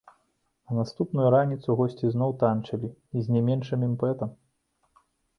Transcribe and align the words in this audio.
На 0.69 0.75
наступную 0.77 1.25
раніцу 1.35 1.75
госці 1.81 2.09
зноў 2.13 2.31
танчылі, 2.43 2.89
і 3.19 3.25
з 3.27 3.35
не 3.35 3.41
меншым 3.49 3.83
імпэтам! 3.89 4.33